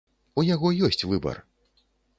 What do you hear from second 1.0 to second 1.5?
выбар.